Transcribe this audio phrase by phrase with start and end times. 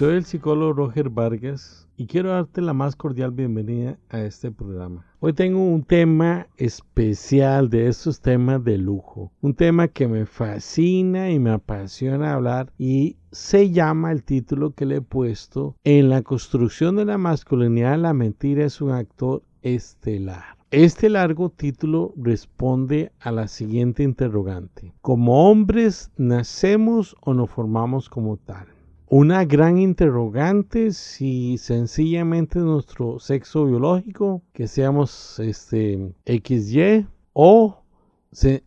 [0.00, 5.04] Soy el psicólogo Roger Vargas y quiero darte la más cordial bienvenida a este programa.
[5.18, 11.30] Hoy tengo un tema especial de estos temas de lujo, un tema que me fascina
[11.30, 16.22] y me apasiona hablar y se llama el título que le he puesto En la
[16.22, 20.56] construcción de la masculinidad la mentira es un actor estelar.
[20.70, 24.94] Este largo título responde a la siguiente interrogante.
[25.02, 28.66] ¿Como hombres nacemos o nos formamos como tal?
[29.12, 37.82] Una gran interrogante si sencillamente nuestro sexo biológico, que seamos este, XY, o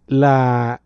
[0.06, 0.82] la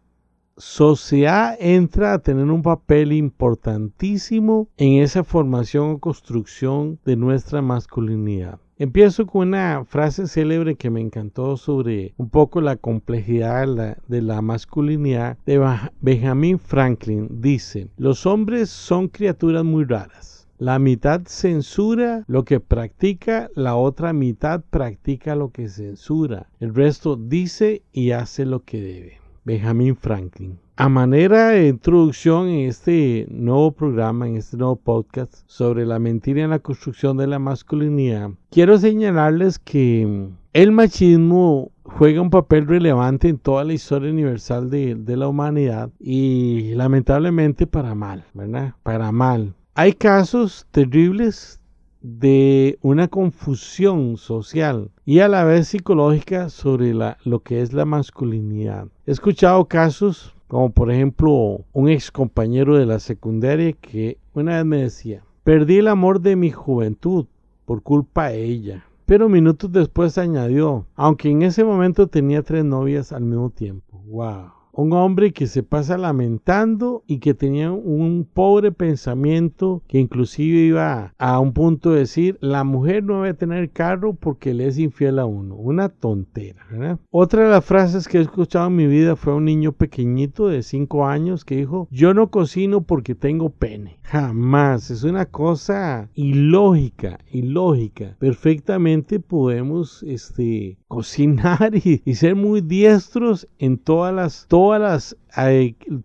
[0.58, 8.60] sociedad entra a tener un papel importantísimo en esa formación o construcción de nuestra masculinidad.
[8.80, 13.66] Empiezo con una frase célebre que me encantó sobre un poco la complejidad
[14.08, 15.68] de la, masculinidad de
[16.00, 17.42] Benjamin Franklin.
[17.42, 20.48] Dice, los hombres son criaturas muy raras.
[20.60, 26.48] La mitad censura lo que practica, la otra mitad practica lo que censura.
[26.60, 29.17] El resto dice y hace lo que debe.
[29.48, 30.60] Benjamin Franklin.
[30.76, 36.44] A manera de introducción en este nuevo programa, en este nuevo podcast sobre la mentira
[36.44, 43.30] en la construcción de la masculinidad, quiero señalarles que el machismo juega un papel relevante
[43.30, 48.76] en toda la historia universal de, de la humanidad y lamentablemente para mal, ¿verdad?
[48.84, 49.56] Para mal.
[49.76, 51.62] Hay casos terribles
[52.08, 57.86] de una confusión social y a la vez psicológica sobre la, lo que es la
[57.86, 58.88] masculinidad.
[59.06, 64.66] He escuchado casos como por ejemplo un ex compañero de la secundaria que una vez
[64.66, 67.26] me decía, perdí el amor de mi juventud
[67.66, 68.86] por culpa de ella.
[69.06, 74.02] Pero minutos después añadió, aunque en ese momento tenía tres novias al mismo tiempo.
[74.08, 74.57] ¡Wow!
[74.78, 81.14] Un hombre que se pasa lamentando y que tenía un pobre pensamiento que inclusive iba
[81.18, 85.18] a un punto de decir la mujer no debe tener carro porque le es infiel
[85.20, 85.56] a uno.
[85.56, 86.66] Una tontera.
[87.10, 90.62] Otra de las frases que he escuchado en mi vida fue un niño pequeñito de
[90.62, 93.98] 5 años que dijo yo no cocino porque tengo pene.
[94.04, 94.92] Jamás.
[94.92, 98.16] Es una cosa ilógica, ilógica.
[98.20, 104.48] Perfectamente podemos este, cocinar y, ser muy diestros en todas las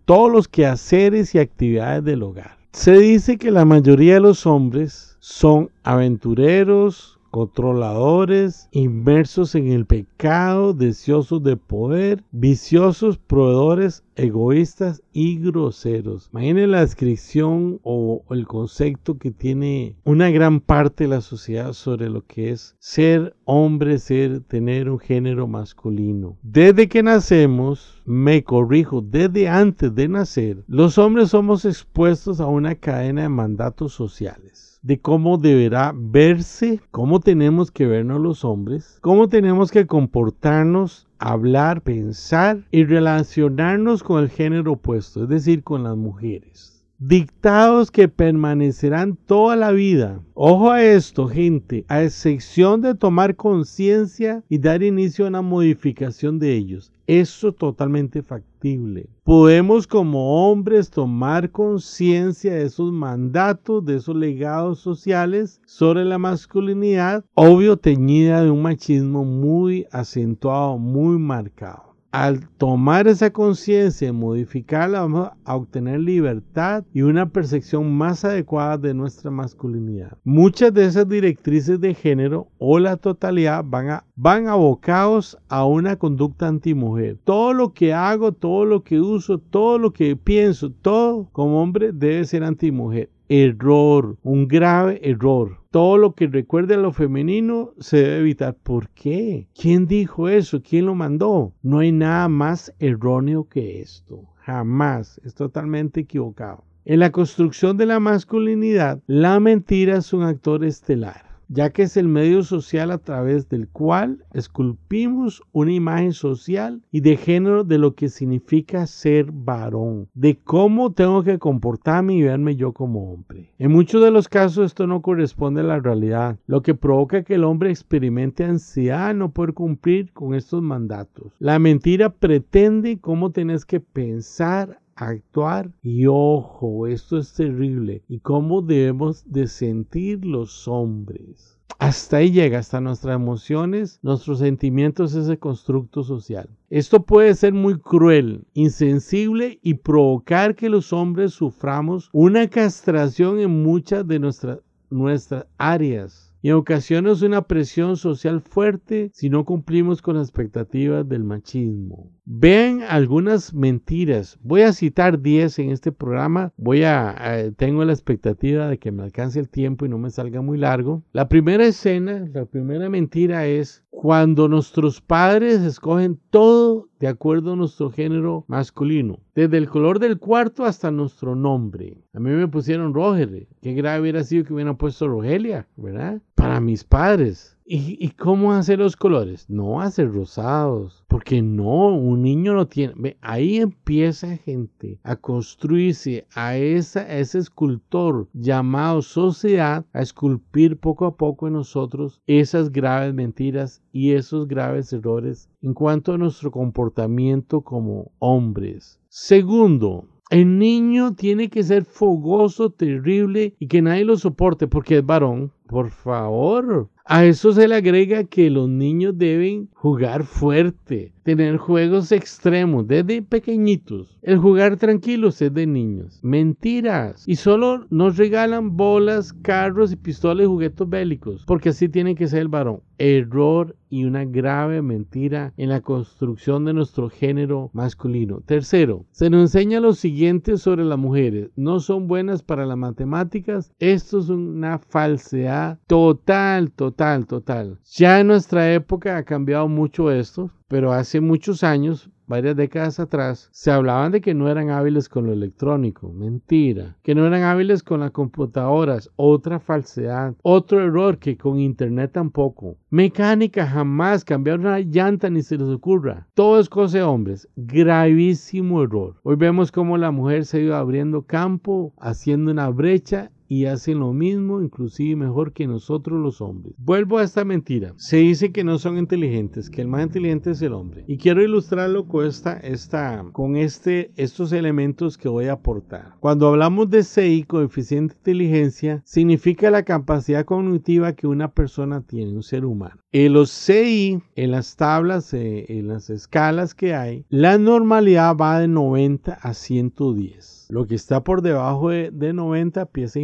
[0.05, 2.57] todos los quehaceres y actividades del hogar.
[2.73, 10.75] Se dice que la mayoría de los hombres son aventureros, controladores, inmersos en el pecado,
[10.75, 16.29] deseosos de poder, viciosos, proveedores, egoístas y groseros.
[16.31, 22.07] Imaginen la descripción o el concepto que tiene una gran parte de la sociedad sobre
[22.07, 26.37] lo que es ser hombre, ser, tener un género masculino.
[26.43, 32.75] Desde que nacemos, me corrijo, desde antes de nacer, los hombres somos expuestos a una
[32.75, 39.29] cadena de mandatos sociales de cómo deberá verse, cómo tenemos que vernos los hombres, cómo
[39.29, 45.95] tenemos que comportarnos, hablar, pensar y relacionarnos con el género opuesto, es decir, con las
[45.95, 46.72] mujeres
[47.05, 50.21] dictados que permanecerán toda la vida.
[50.35, 56.39] Ojo a esto, gente, a excepción de tomar conciencia y dar inicio a una modificación
[56.39, 56.93] de ellos.
[57.05, 59.09] Eso es totalmente factible.
[59.25, 67.25] Podemos como hombres tomar conciencia de esos mandatos, de esos legados sociales sobre la masculinidad,
[67.33, 75.01] obvio teñida de un machismo muy acentuado, muy marcado al tomar esa conciencia y modificarla,
[75.01, 80.15] vamos a obtener libertad y una percepción más adecuada de nuestra masculinidad.
[80.23, 85.95] Muchas de esas directrices de género o la totalidad van, a, van abocados a una
[85.95, 87.17] conducta antimujer.
[87.23, 91.93] Todo lo que hago, todo lo que uso, todo lo que pienso, todo como hombre
[91.93, 93.09] debe ser antimujer
[93.41, 95.57] error, un grave error.
[95.71, 98.55] Todo lo que recuerde a lo femenino se debe evitar.
[98.61, 99.47] ¿Por qué?
[99.59, 100.61] ¿Quién dijo eso?
[100.61, 101.53] ¿Quién lo mandó?
[101.63, 104.29] No hay nada más erróneo que esto.
[104.37, 105.19] Jamás.
[105.23, 106.63] Es totalmente equivocado.
[106.85, 111.97] En la construcción de la masculinidad, la mentira es un actor estelar ya que es
[111.97, 117.77] el medio social a través del cual esculpimos una imagen social y de género de
[117.77, 123.51] lo que significa ser varón, de cómo tengo que comportarme y verme yo como hombre.
[123.59, 127.35] En muchos de los casos esto no corresponde a la realidad, lo que provoca que
[127.35, 131.33] el hombre experimente ansiedad no poder cumplir con estos mandatos.
[131.39, 138.61] La mentira pretende cómo tenés que pensar, actuar y ojo, esto es terrible y cómo
[138.61, 141.57] debemos de sentir los hombres.
[141.79, 146.49] Hasta ahí llega, hasta nuestras emociones, nuestros sentimientos, ese constructo social.
[146.69, 153.63] Esto puede ser muy cruel, insensible y provocar que los hombres suframos una castración en
[153.63, 154.59] muchas de nuestras,
[154.89, 161.07] nuestras áreas y en ocasiones una presión social fuerte si no cumplimos con las expectativas
[161.07, 162.11] del machismo.
[162.25, 164.39] Vean algunas mentiras.
[164.41, 166.53] Voy a citar 10 en este programa.
[166.55, 170.41] Voy a, tengo la expectativa de que me alcance el tiempo y no me salga
[170.41, 171.03] muy largo.
[171.11, 177.55] La primera escena, la primera mentira es cuando nuestros padres escogen todo de acuerdo a
[177.55, 182.03] nuestro género masculino, desde el color del cuarto hasta nuestro nombre.
[182.13, 186.21] A mí me pusieron Roger, qué grave hubiera sido que hubieran puesto Rogelia, ¿verdad?
[186.35, 187.52] Para mis padres.
[187.65, 189.49] ¿Y, cómo hacer los colores?
[189.49, 193.17] No hacer rosados, porque no, un niño no tiene.
[193.21, 201.15] ahí empieza gente a construirse a, esa, ese escultor llamado sociedad, a esculpir poco a
[201.15, 207.61] poco en nosotros esas graves mentiras y esos graves errores en cuanto a nuestro comportamiento
[207.61, 208.99] como hombres.
[209.07, 215.05] Segundo, el niño tiene que ser fogoso, terrible y que nadie lo soporte porque es
[215.05, 215.51] varón.
[215.67, 222.13] Por favor, a eso se le agrega que los niños deben jugar fuerte, tener juegos
[222.13, 224.17] extremos desde pequeñitos.
[224.21, 226.19] El jugar tranquilos es de niños.
[226.23, 227.27] Mentiras.
[227.27, 232.27] Y solo nos regalan bolas, carros y pistolas y juguetes bélicos, porque así tiene que
[232.27, 232.79] ser el varón.
[232.97, 238.41] Error y una grave mentira en la construcción de nuestro género masculino.
[238.41, 241.51] Tercero, se nos enseña lo siguiente sobre las mujeres.
[241.55, 243.71] No son buenas para las matemáticas.
[243.79, 247.79] Esto es una falsedad total, total Total.
[247.91, 253.49] Ya en nuestra época ha cambiado mucho esto, pero hace muchos años, varias décadas atrás,
[253.51, 256.11] se hablaban de que no eran hábiles con lo electrónico.
[256.11, 256.97] Mentira.
[257.03, 259.09] Que no eran hábiles con las computadoras.
[259.15, 260.35] Otra falsedad.
[260.41, 262.77] Otro error que con internet tampoco.
[262.89, 264.23] Mecánica jamás.
[264.23, 266.27] Cambiar una llanta ni se les ocurra.
[266.33, 267.47] Todo es cosa de hombres.
[267.55, 269.15] Gravísimo error.
[269.23, 273.99] Hoy vemos cómo la mujer se ha ido abriendo campo, haciendo una brecha y hacen
[273.99, 276.73] lo mismo, inclusive mejor que nosotros los hombres.
[276.79, 277.93] Vuelvo a esta mentira.
[277.97, 281.03] Se dice que no son inteligentes, que el más inteligente es el hombre.
[281.07, 286.15] Y quiero ilustrarlo con, esta, esta, con este, estos elementos que voy a aportar.
[286.19, 292.33] Cuando hablamos de CI, coeficiente de inteligencia, significa la capacidad cognitiva que una persona tiene,
[292.33, 293.03] un ser humano.
[293.11, 298.59] En los CI, en las tablas, eh, en las escalas que hay, la normalidad va
[298.59, 300.63] de 90 a 110.
[300.73, 303.21] Lo que está por debajo de, 90 empieza a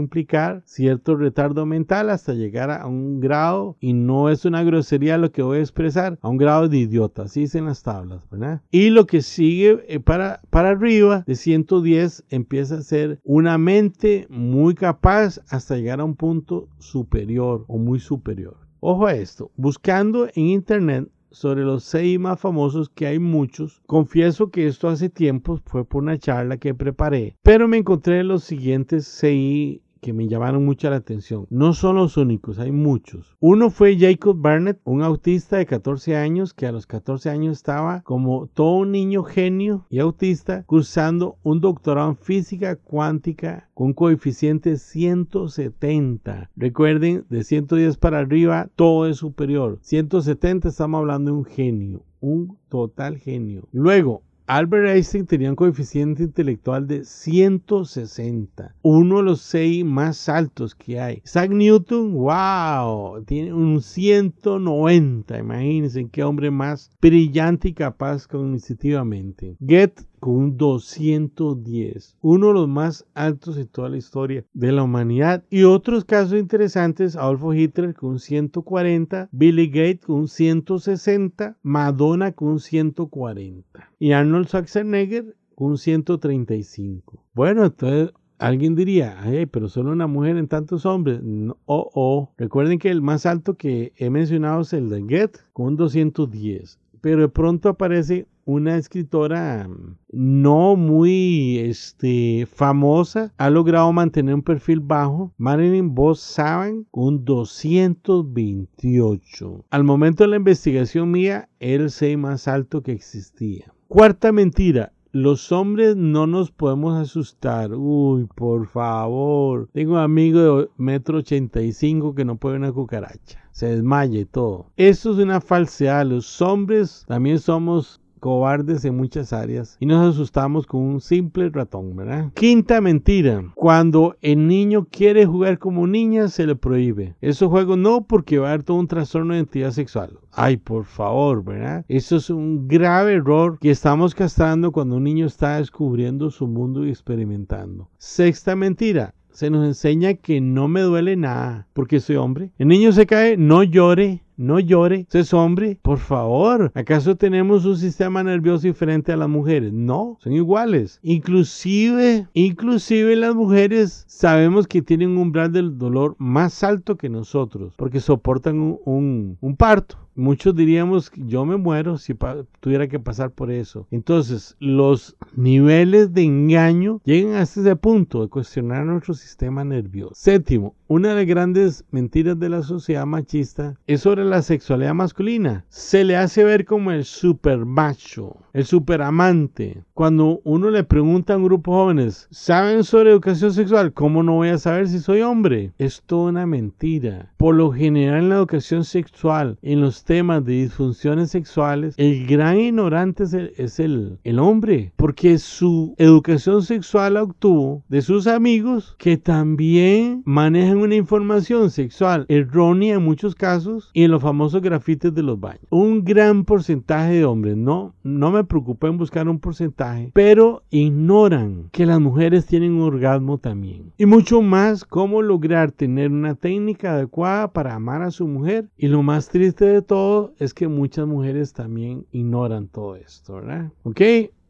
[0.66, 5.42] cierto retardo mental hasta llegar a un grado, y no es una grosería lo que
[5.42, 8.62] voy a expresar, a un grado de idiota, así dicen las tablas, ¿verdad?
[8.72, 14.28] Y lo que sigue eh, para, para arriba de 110 empieza a ser una mente
[14.30, 18.58] muy capaz hasta llegar a un punto superior o muy superior.
[18.82, 23.82] Ojo a esto, buscando en internet sobre los seis más famosos, que hay muchos.
[23.86, 28.44] Confieso que esto hace tiempo fue por una charla que preparé, pero me encontré los
[28.44, 31.46] siguientes seis que me llamaron mucho la atención.
[31.50, 33.36] No son los únicos, hay muchos.
[33.40, 38.02] Uno fue Jacob Barnett, un autista de 14 años que a los 14 años estaba
[38.02, 44.78] como todo un niño genio y autista cursando un doctorado en física cuántica con coeficiente
[44.78, 46.52] 170.
[46.56, 49.80] Recuerden, de 110 para arriba todo es superior.
[49.82, 53.68] 170 estamos hablando de un genio, un total genio.
[53.72, 60.74] Luego, Albert Einstein tenía un coeficiente intelectual de 160, uno de los seis más altos
[60.74, 61.22] que hay.
[61.24, 69.56] Isaac Newton, wow, tiene un 190, imagínense qué hombre más brillante y capaz cognitivamente.
[69.60, 74.84] Goethe con un 210, uno de los más altos en toda la historia de la
[74.84, 75.44] humanidad.
[75.50, 82.32] Y otros casos interesantes, Adolfo Hitler con un 140, Billy Gates con un 160, Madonna
[82.32, 87.24] con un 140 y Arnold Schwarzenegger con un 135.
[87.34, 91.20] Bueno, entonces Alguien diría, Ay, pero solo una mujer en tantos hombres.
[91.66, 92.32] Oh, oh.
[92.38, 96.80] Recuerden que el más alto que he mencionado es el de Goethe, con un 210.
[97.02, 104.42] Pero de pronto aparece una escritora mm, no muy este, famosa, ha logrado mantener un
[104.42, 105.32] perfil bajo.
[105.38, 109.66] Marilyn Vos Saban con 228.
[109.70, 113.72] Al momento de la investigación mía, era el 6 más alto que existía.
[113.88, 117.74] Cuarta mentira, los hombres no nos podemos asustar.
[117.74, 119.68] Uy, por favor.
[119.74, 123.44] Tengo un amigo de metro 85 que no puede una cucaracha.
[123.52, 124.68] Se desmaya y todo.
[124.78, 126.06] Eso es una falsedad.
[126.06, 131.96] Los hombres también somos cobardes en muchas áreas y nos asustamos con un simple ratón,
[131.96, 132.32] ¿verdad?
[132.34, 133.44] Quinta mentira.
[133.56, 137.16] Cuando el niño quiere jugar como niña, se le prohíbe.
[137.22, 140.20] Eso juego no porque va a haber todo un trastorno de identidad sexual.
[140.32, 141.86] Ay, por favor, ¿verdad?
[141.88, 146.86] Eso es un grave error que estamos castrando cuando un niño está descubriendo su mundo
[146.86, 147.90] y experimentando.
[147.98, 152.52] Sexta mentira se nos enseña que no me duele nada porque soy hombre.
[152.58, 156.72] El niño se cae, no llore, no llore, es hombre, por favor.
[156.74, 159.74] ¿Acaso tenemos un sistema nervioso diferente a las mujeres?
[159.74, 161.00] No, son iguales.
[161.04, 167.74] Inclusive, inclusive las mujeres sabemos que tienen un umbral del dolor más alto que nosotros,
[167.76, 169.98] porque soportan un parto.
[170.20, 172.14] Muchos diríamos, yo me muero si
[172.60, 173.88] tuviera que pasar por eso.
[173.90, 180.16] Entonces, los niveles de engaño llegan hasta ese punto de cuestionar nuestro sistema nervioso.
[180.16, 185.64] Séptimo, una de las grandes mentiras de la sociedad machista es sobre la sexualidad masculina.
[185.70, 189.84] Se le hace ver como el super macho, el super amante.
[189.94, 193.94] Cuando uno le pregunta a un grupo de jóvenes, ¿saben sobre educación sexual?
[193.94, 195.72] ¿Cómo no voy a saber si soy hombre?
[195.78, 197.32] Es toda una mentira.
[197.38, 202.60] Por lo general en la educación sexual, en los temas de disfunciones sexuales, el gran
[202.60, 209.18] ignorante es el, el, hombre, porque su educación sexual la obtuvo de sus amigos que
[209.18, 215.22] también manejan una información sexual errónea en muchos casos y en los famosos grafites de
[215.22, 215.62] los baños.
[215.70, 221.70] Un gran porcentaje de hombres, no, no me preocupa en buscar un porcentaje, pero ignoran
[221.72, 223.94] que las mujeres tienen un orgasmo también.
[223.96, 228.70] Y mucho más cómo lograr tener una técnica adecuada para amar a su mujer.
[228.76, 233.72] Y lo más triste de todo es que muchas mujeres también ignoran todo esto, ¿verdad?
[233.82, 234.02] ¿Ok?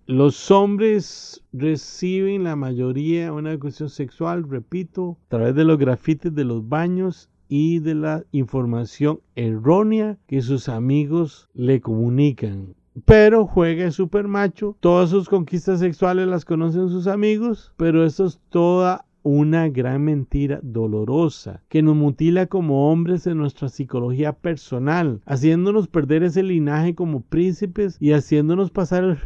[0.05, 6.43] Los hombres reciben la mayoría una educación sexual, repito, a través de los grafites de
[6.43, 12.75] los baños y de la información errónea que sus amigos le comunican.
[13.05, 18.41] Pero juega super macho, todas sus conquistas sexuales las conocen sus amigos, pero eso es
[18.49, 25.87] toda una gran mentira dolorosa que nos mutila como hombres en nuestra psicología personal, haciéndonos
[25.87, 29.19] perder ese linaje como príncipes y haciéndonos pasar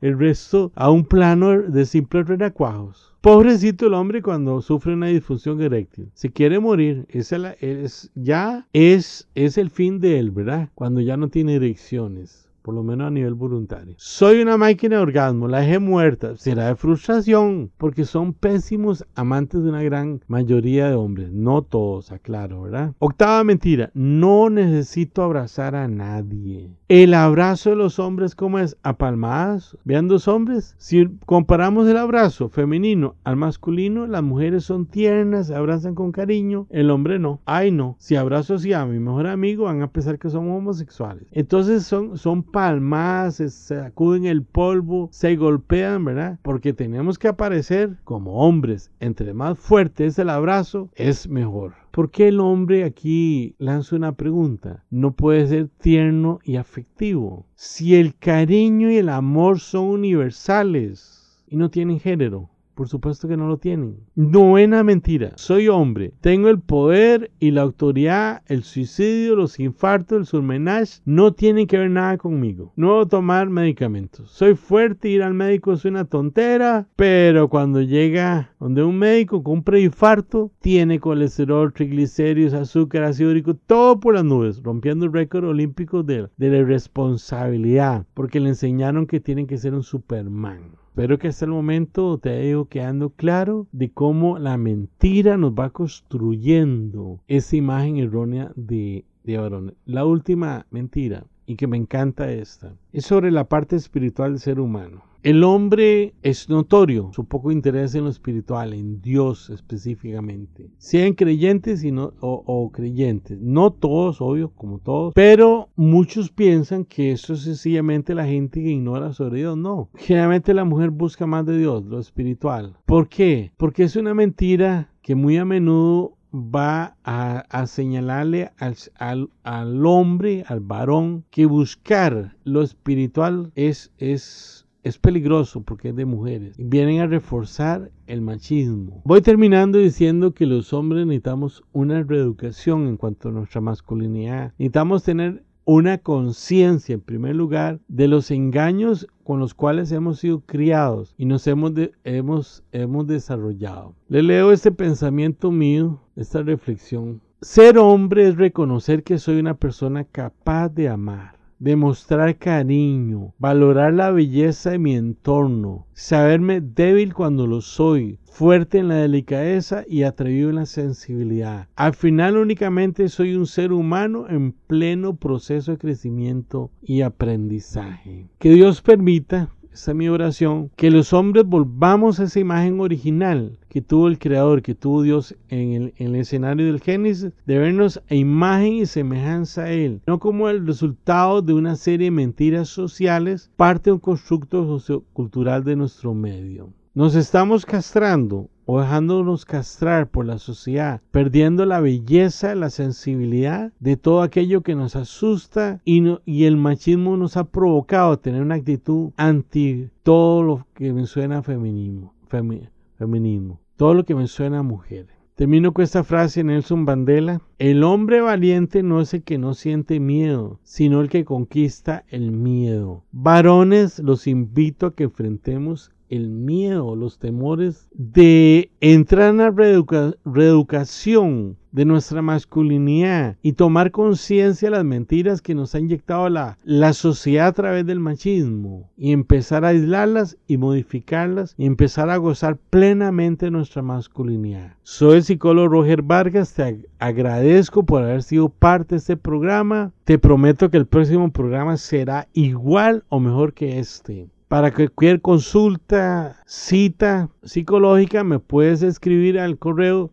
[0.00, 3.14] el, resto a un plano de simples renacuajos.
[3.20, 6.10] Pobrecito el hombre cuando sufre una disfunción eréctil.
[6.14, 7.04] Se quiere morir.
[7.08, 10.70] Es ya es, es el fin de él, ¿verdad?
[10.74, 13.94] Cuando ya no tiene erecciones por lo menos a nivel voluntario.
[13.96, 16.36] Soy una máquina de orgasmo, la dejé muerta.
[16.36, 21.32] Será de frustración, porque son pésimos amantes de una gran mayoría de hombres.
[21.32, 22.92] No todos, aclaro, ¿verdad?
[22.98, 26.77] Octava mentira, no necesito abrazar a nadie.
[26.88, 28.78] El abrazo de los hombres, ¿cómo es?
[28.82, 29.76] A palmadas.
[29.84, 30.74] Vean dos hombres.
[30.78, 36.66] Si comparamos el abrazo femenino al masculino, las mujeres son tiernas, se abrazan con cariño,
[36.70, 37.40] el hombre no.
[37.44, 37.96] Ay, no.
[37.98, 41.24] Si abrazo así a mi mejor amigo, van a pensar que somos homosexuales.
[41.32, 46.38] Entonces son, son palmadas, se sacuden el polvo, se golpean, ¿verdad?
[46.40, 48.90] Porque tenemos que aparecer como hombres.
[48.98, 51.74] Entre más fuerte es el abrazo, es mejor.
[51.90, 54.84] ¿Por qué el hombre aquí lanza una pregunta?
[54.90, 57.46] No puede ser tierno y afectivo.
[57.54, 63.36] Si el cariño y el amor son universales y no tienen género, por supuesto que
[63.36, 63.96] no lo tienen.
[64.14, 65.32] Novena mentira.
[65.34, 66.12] Soy hombre.
[66.20, 68.42] Tengo el poder y la autoridad.
[68.46, 72.72] El suicidio, los infartos, el surmenage no tienen que ver nada conmigo.
[72.76, 74.30] No a tomar medicamentos.
[74.30, 75.08] Soy fuerte.
[75.08, 76.86] Ir al médico es una tontera.
[76.94, 83.98] Pero cuando llega donde un médico con un tiene colesterol, triglicéridos, azúcar, ácido úrico, todo
[83.98, 88.06] por las nubes, rompiendo el récord olímpico de, de la irresponsabilidad.
[88.14, 90.76] Porque le enseñaron que tienen que ser un Superman.
[90.98, 95.70] Espero que hasta el momento te haya quedando claro de cómo la mentira nos va
[95.70, 99.72] construyendo esa imagen errónea de, de.
[99.86, 104.58] La última mentira, y que me encanta esta, es sobre la parte espiritual del ser
[104.58, 105.04] humano.
[105.24, 110.70] El hombre es notorio su poco interés en lo espiritual, en Dios específicamente.
[110.78, 113.36] Sean creyentes y no, o, creyentes.
[113.40, 115.14] No todos, obvio, como todos.
[115.14, 119.56] Pero muchos piensan que eso es sencillamente la gente que ignora sobre Dios.
[119.56, 119.90] No.
[119.96, 122.76] Generalmente la mujer busca más de Dios, lo espiritual.
[122.86, 123.50] ¿Por qué?
[123.56, 130.60] Porque es una mentira que muy a menudo va a, señalarle al, al, hombre, al
[130.60, 136.56] varón, que buscar lo espiritual es, es es peligroso porque es de mujeres.
[136.58, 139.02] Vienen a reforzar el machismo.
[139.04, 144.52] Voy terminando diciendo que los hombres necesitamos una reeducación en cuanto a nuestra masculinidad.
[144.58, 150.40] Necesitamos tener una conciencia, en primer lugar, de los engaños con los cuales hemos sido
[150.40, 151.72] criados y nos hemos,
[152.04, 153.94] hemos, hemos desarrollado.
[154.08, 157.20] Le leo este pensamiento mío, esta reflexión.
[157.42, 164.10] Ser hombre es reconocer que soy una persona capaz de amar demostrar cariño, valorar la
[164.10, 170.50] belleza de mi entorno, saberme débil cuando lo soy, fuerte en la delicadeza y atrevido
[170.50, 171.68] en la sensibilidad.
[171.76, 178.28] Al final únicamente soy un ser humano en pleno proceso de crecimiento y aprendizaje.
[178.38, 183.60] Que Dios permita esta es mi oración, que los hombres volvamos a esa imagen original
[183.68, 187.58] que tuvo el Creador, que tuvo Dios en el, en el, escenario del Génesis, de
[187.58, 192.10] vernos a imagen y semejanza a Él, no como el resultado de una serie de
[192.10, 196.72] mentiras sociales, parte de un constructo sociocultural de nuestro medio.
[196.92, 203.96] Nos estamos castrando o dejándonos castrar por la sociedad, perdiendo la belleza, la sensibilidad de
[203.96, 209.12] todo aquello que nos asusta y, el machismo nos ha provocado a tener una actitud
[209.16, 215.06] anti todo lo que me suena feminismo, feminismo, todo lo que me suena a mujer.
[215.34, 217.40] Termino con esta frase de Nelson Mandela.
[217.58, 222.32] El hombre valiente no es el que no siente miedo, sino el que conquista el
[222.32, 223.04] miedo.
[223.12, 231.56] Varones, los invito a que enfrentemos el miedo, los temores de entrar en la reeducación
[231.72, 236.56] de nuestra masculinidad y tomar conciencia de las mentiras que nos ha inyectado la,
[236.92, 242.56] sociedad a través del machismo y empezar a aislarlas y modificarlas y empezar a gozar
[242.70, 244.74] plenamente nuestra masculinidad.
[244.82, 249.92] Soy el psicólogo Roger Vargas, te agradezco por haber sido parte de este programa.
[250.04, 254.28] Te prometo que el próximo programa será igual o mejor que este.
[254.48, 260.08] Para cualquier consulta, cita psicológica, me puedes escribir al correo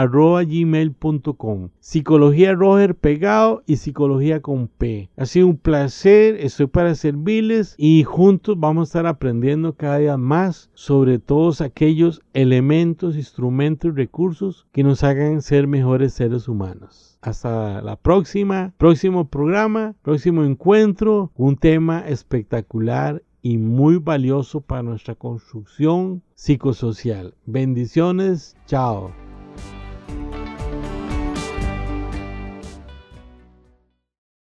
[0.00, 5.10] psicologiaroger.gmail.com Psicología Roger pegado y psicología con P.
[5.16, 10.16] Ha sido un placer, estoy para servirles y juntos vamos a estar aprendiendo cada día
[10.16, 17.18] más sobre todos aquellos elementos, instrumentos y recursos que nos hagan ser mejores seres humanos.
[17.20, 25.14] Hasta la próxima, próximo programa, próximo encuentro, un tema espectacular y muy valioso para nuestra
[25.14, 27.34] construcción psicosocial.
[27.46, 29.29] Bendiciones, chao.